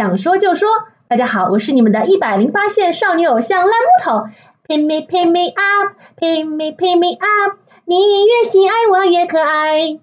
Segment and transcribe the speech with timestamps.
[0.00, 0.66] 想说就说。
[1.08, 4.28] 大家好，我是你们的一百零八线少女偶像烂木头
[4.66, 10.00] ，Pick me pick me up，Pick me pick me up，你越喜爱我越可爱。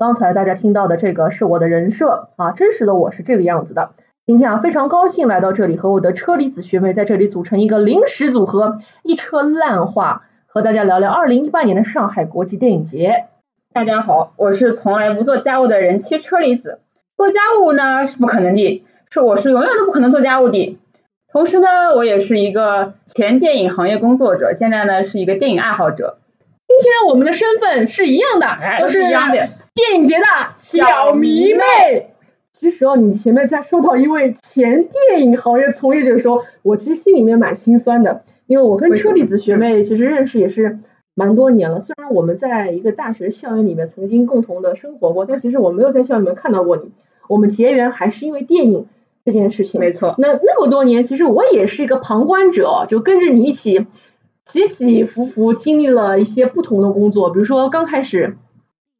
[0.00, 3.92] 刚才大家听到的这个是我的人设啊，真实的我是这个样子的。
[4.26, 13.26] 今天啊，非常高兴来到这里，和我的车厘子学妹在这里组成一个临时组合，一车烂话，和大家聊聊二零一八年的上海国际电影节。
[13.72, 16.80] 大家好，我是从来不做家务的人妻车厘子。
[17.16, 20.78] 做家务呢是不可能的，是我是永远都不可能做家务的。
[21.32, 26.18] 同时呢，我也是一个前电影行业工作者，现在呢是一个电影爱好者。
[26.68, 28.46] 今天我们的身份是一样的，
[28.80, 30.24] 都是一样的电影节的
[30.54, 32.10] 小迷妹。
[32.52, 40.78] 其实哦，你前面在说到一位前电影行业从业者的时候，我其实心里面蛮心酸的，因为我跟车厘子学妹其实认识也是。
[41.12, 46.92] 蛮多年了，虽然我们在一个大学校园里面曾经共同的生活过，但其实我没有在校园里面看到过你。
[47.28, 48.86] 我们结缘还是因为电影
[49.24, 49.80] 这件事情。
[49.80, 50.14] 没错。
[50.18, 53.86] 那那么多年，其实我也是一个旁观者，就跟着你一起
[54.46, 57.30] 起起伏伏，经历了一些不同的工作。
[57.30, 58.36] 比如说刚开始，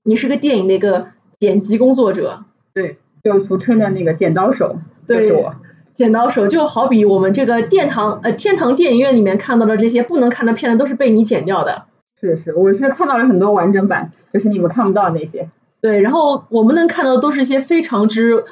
[0.04, 4.76] 你是个电影的一个剪辑工作者，对，就俗称的那个剪刀手，
[5.08, 5.54] 就是我。
[5.96, 11.84] 剪刀手就好比我们这个殿堂呃天堂电影院里面看到的这些不能看的片子，都是被你剪掉的。
[12.18, 15.50] 是是，我是看到了很多完整版，就是你们看不到那些。
[15.82, 18.44] 对，然后我们能看到的都是一些非常之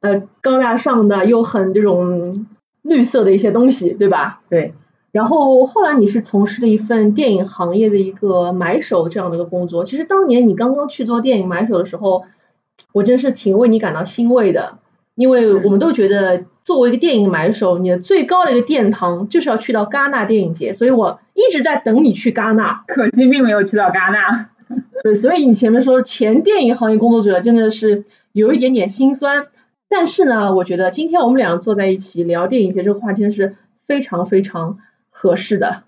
[0.00, 2.46] 呃高大上的又很这种
[2.82, 4.40] 绿色的一些东西，对吧？
[4.48, 4.74] 对。
[5.12, 9.84] 然后后来你是从事了一份电影行业的一个买手这样的一个工作。
[9.84, 12.24] 其实当年你刚刚去做电影买手的时候，
[12.92, 14.78] 我真是挺为你感到欣慰的，
[15.14, 16.44] 因为我们都觉得。
[16.64, 24.50] 作为一个电影买手，你的最高的一个殿堂就是要去到戛纳电影节，所以我一直在等你去戛纳，可惜并没有去到戛纳。
[25.02, 29.46] 对，所以你前面说前电影行业工作者真的是有一点点心酸，
[29.88, 33.56] 但是呢，我觉得今天我们俩坐在一起聊电影节这个话题是
[33.86, 34.78] 非常非常
[35.10, 35.84] 合适的。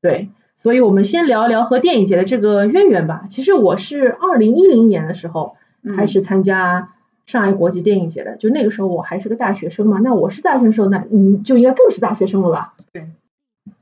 [0.00, 3.26] 对，所以我们先聊一聊和电影节的这个渊源吧。
[3.30, 5.56] 其实我是二零一零年的时候
[5.96, 6.92] 开始参加。
[7.26, 12.74] 上海国际电影节的，就那个时候我还是个大学生嘛，那我是大学生时候，那你就应该更是大学生了吧？
[12.92, 13.08] 对，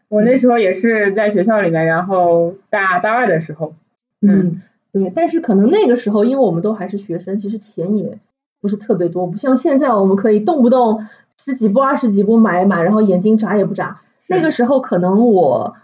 [0.09, 3.75] 我那时候也是在学校里面，然后大大二的时候，
[4.23, 8.19] 嗯，对，但是可能那个时候，因为我们都还是学生，其实钱也
[8.65, 11.07] 不是特别多，不像现在我们可以动不动
[11.45, 14.01] 十几部、二十几部买一买，然后眼睛眨也不眨。
[14.27, 15.77] 那个时候可能我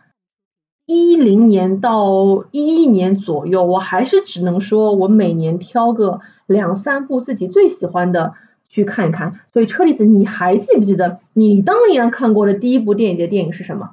[0.86, 6.20] 一零年到一一年左右，我还是只能说我每年挑个。
[6.50, 8.34] 两三部自己最喜欢的
[8.68, 13.90] 去看一看，所以车厘子，你还记不记得你当年看过的第一部电影节电影是什么？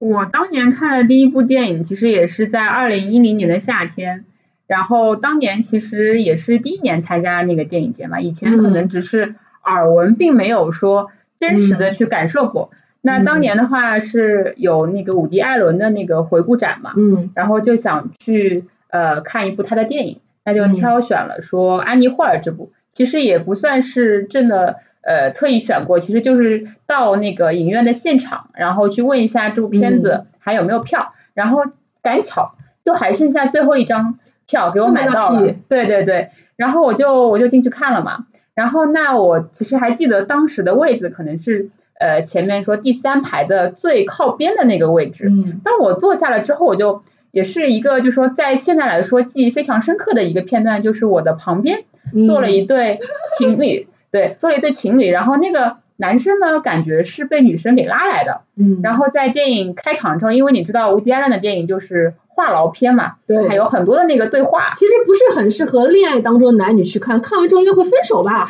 [0.00, 4.24] 我当年看的第一部电影其实也是在二零一零年的夏天，
[4.68, 9.34] 然后当年其实也是第一年参加那个电影节嘛，以前可能只是
[9.64, 12.70] 耳闻，并没有说真实的去感受过。
[13.00, 20.20] 那当年的话是有那个伍迪·艾伦的那个回顾展嘛，嗯，然后就想去呃看一部他的电影。
[20.44, 31.64] 那就挑选了说安妮霍尔这部，其实也不算是真的呃特意选过，其实就是到那个影院的现场，然后去问一下这部片子还有没有票，然后
[32.00, 41.70] 赶巧就还剩下最后一张票给我买到了，对对对，然后我就我就进去看了嘛，然后那我其实还记得当时的位置可能是
[42.00, 45.30] 呃前面说第三排的最靠边的那个位置，
[45.62, 47.04] 当我坐下了之后我就。
[47.30, 51.84] 也是一个，就是说，在现在来说记忆非常深刻的一个片段，就是我的旁边
[52.26, 53.00] 坐了一对
[53.36, 68.48] 情侣，对，坐了一对情侣，然后那个男生呢，感觉是被女生给拉来的，嗯，然后在电影开场之后，因为你知道，无迪·艾伦的电影就是话痨片嘛，对，还有很多的那个对话，其实不是很适合恋爱当中的男女去看，看完之后应该会分手吧？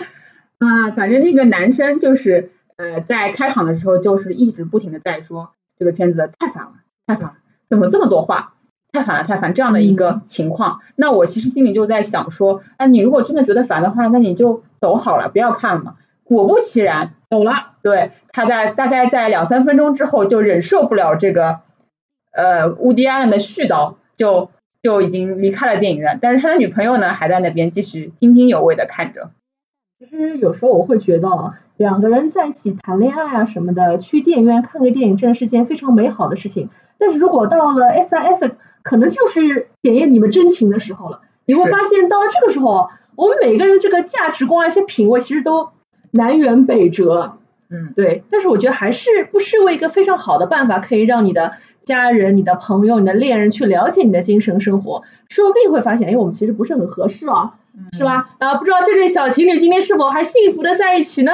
[0.58, 6.72] 啊，反正那个男生就是呃，在开场的时候就是一直不停的在说这个片子太烦了，
[7.06, 7.34] 太烦了，
[7.70, 8.52] 怎么这么多话？
[8.92, 15.94] 太烦了，太烦这样的一个情况，那我其实心里就在想说，哎，你如果真的觉得烦的话，那你就走好了，不要看了嘛。
[16.24, 17.72] 果不其然，走了。
[17.82, 21.60] 对，他在大概在两三分钟之后就忍受不了这个
[22.38, 24.50] 呃乌迪安的絮叨，就
[24.82, 26.18] 就已经离开了电影院。
[26.22, 29.30] 但是他的女朋友呢，还在那边继续津津有味的看着。
[29.98, 31.28] 其实有时候我会觉得，
[31.76, 36.70] 两个人在一起谈恋爱啊什么的，去电影院看个电影，真的是件非常美好的事情。
[36.96, 38.50] 但是如果到了 S I F。
[38.80, 41.20] 可能就是检验你们真情的时候了。
[41.44, 45.70] 你会发现，到了这个时候，我们每个人的这个价值观、一些品味，其实都
[46.12, 47.36] 南辕北辙。
[47.70, 48.22] 嗯，对。
[48.30, 55.02] 但是我觉得还是不失为一个非常好的办法，可以让你的家人、你的朋友、你的恋人去了解你的精神生活。
[55.28, 57.58] 说不定会发现，哎，我们其实不是很合适啊，
[57.92, 58.30] 是吧？
[58.38, 61.32] 啊，不知道这对小情侣今天是否还幸福的在一起呢？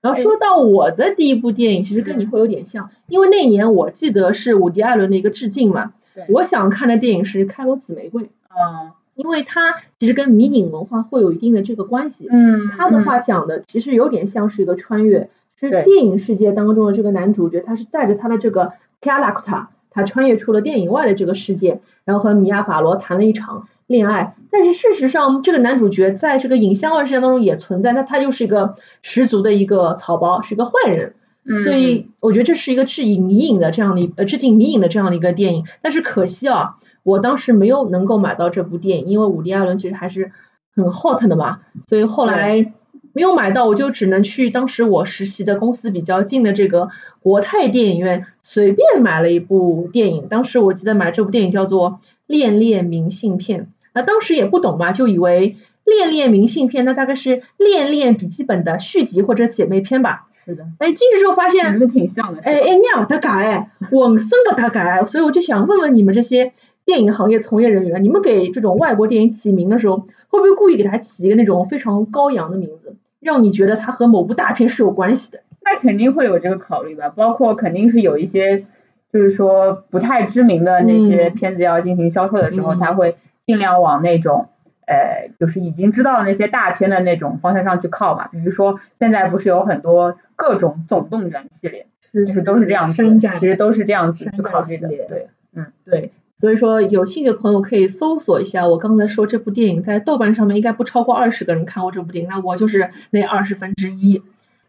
[0.00, 5.92] 然后说到我的第一部电影，其实跟你会有点像，因为那年我记得是伍迪·艾伦的一个致敬嘛。
[6.28, 8.22] 我想看的电影是《开罗紫玫瑰》。
[8.26, 8.92] 嗯。
[9.16, 12.28] 因为它其实跟迷影文化会有一定的这个关系。
[12.30, 12.68] 嗯。
[12.76, 24.36] 他的话讲的其实有点像是一个穿越，是电影世界当中的这个男主角，他是带着他的这个 character，他穿越出了电影外的这个世界，然后和米娅·法罗谈了一场恋爱。
[24.50, 31.14] 但是事实上，这个男主角在这个影像外世界当中也存在，那他就是一个十足的一个草包，是一个坏人。
[31.62, 35.64] 所以我觉得这是一个致敬迷影的这样的呃致敬迷影的这样的一个电影。
[35.80, 36.76] 但是可惜啊，
[37.06, 40.32] 我当时没有能够买到这部电影，因为伍迪·艾伦其实还是
[40.74, 42.72] 很 hot 的嘛，所以后来
[43.12, 46.88] 没有买到，我就只能去当时我实习的公司比较近的这个
[47.20, 50.26] 国泰电影院随便买了一部电影。
[50.26, 51.92] 当时我记得买这部电影叫做
[52.26, 53.60] 《恋恋明信片》，
[53.94, 55.56] 那当时也不懂嘛，就以为
[55.88, 60.26] 《恋恋明信片》那大概是《恋恋笔记本》的续集或者姐妹篇吧。
[60.44, 62.40] 是的，哎，进去之后发现还是挺像的。
[62.40, 66.52] 哎哎，你不搭嘎哎，浑身不搭嘎哎，所以我就想问问你们这些
[66.86, 75.40] 电影行业从业人员，你们给这种外国电影起名的时候，会不会故意给它起一个那种非常高扬的名字，让你觉得它和某部大片是有关系的？
[75.62, 78.64] 那肯定会有这个考虑吧，包括肯定是有一些，
[79.12, 84.48] 就是说不太知名的那些片子要进行销售的时候，他会尽量往那种。
[84.88, 104.22] 呃，就是已经知道的那些大片的那种方向上去靠嘛，比如说现在不是有很多各种总动员系列，就是都是这样子，其实都是这样子去考虑的，对，嗯，对，所以说有兴趣的朋友可以搜索一下，我刚才说这部电影在豆瓣上面应该不超过二十个人看过这部电影，那我就是那二十分之一。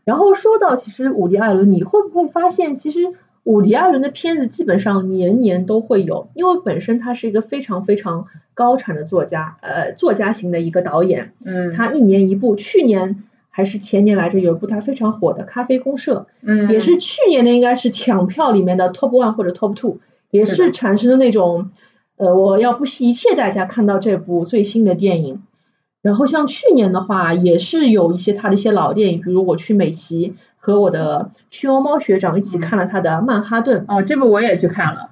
[0.03, 3.13] 然后说到其实伍迪·艾伦，你会不会发现其实？
[3.43, 11.31] 伍迪·艾伦的片子基本上年年都会有，因为本身他是一个非常非常高产的作家，呃，作家型的一个导演。
[11.45, 11.71] 嗯。
[11.71, 19.99] 他一年一部，去年还是前年来着，有一部他非常火的《咖啡公社》，嗯，也是去年的，应该是抢票里面的 top one 或者 top two，
[20.31, 21.71] 也是产生的那种，
[22.17, 25.41] 呃，我要不惜一切代价看到这部最新的电影。
[26.01, 30.35] 然后像去年的话，也是有一些他的一些老电影，比如我去美琪。
[30.59, 35.11] 和我的熊猫学长一起看了他的《曼哈顿》哦，这部我也去看了。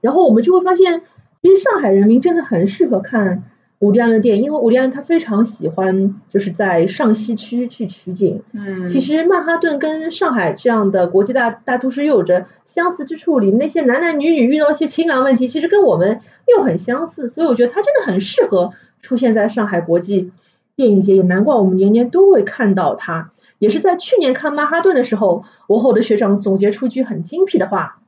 [0.00, 1.02] 然后我们就会发现，
[1.42, 3.42] 其实上海人民真的很适合看
[3.80, 8.42] 伍迪·艾伦的电影，因为伍迪·艾伦他非常喜欢就是在上西区去取景。
[8.52, 8.88] 嗯。
[8.88, 18.72] 其实曼哈顿跟上海这样的国际大大都市又有着相似之处，里面那些男男女女遇到一些情感问题，其实跟我们又很相似，所以我觉得他真的很适合
[19.02, 20.32] 出现在上海国际
[20.76, 23.32] 电影节，也难怪我们年年都会看到他。
[23.60, 28.00] 也是在去年看《曼哈顿》的时候，我和我的学长总结出一句很精辟的话，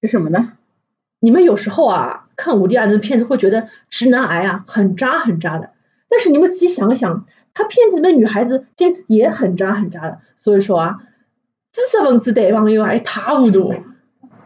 [0.00, 0.52] 是什么呢？
[1.20, 5.70] 你们有时候啊看伍迪·艾伦的片子会觉得直男癌啊很渣很渣的，
[6.08, 7.24] 但是你们仔细想想，
[7.54, 10.18] 他片子里面女孩子其实也很渣很渣的。
[10.38, 10.98] 所以说啊，
[11.72, 13.72] 知识分子对朋友还一塌糊涂。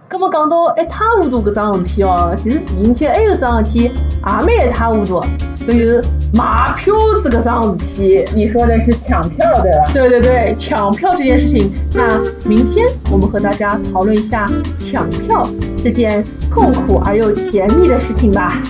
[0.09, 3.91] 那么讲到一塌糊涂搿桩事体哦，其实电影节还有桩事体也
[4.23, 5.21] 蛮一塌糊涂，
[5.67, 8.25] 就是买票子搿桩事体。
[8.35, 9.85] 你说的是抢票对吧？
[9.93, 11.73] 对对对，抢票这件事情。
[11.93, 14.49] 那明天我们和大家讨论一下
[14.79, 15.47] 抢票
[15.83, 18.63] 这件痛苦而又甜蜜的事情吧。